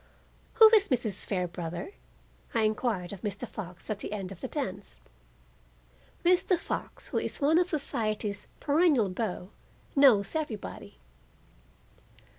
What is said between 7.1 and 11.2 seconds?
is one of society's perennial beaux, knows everybody.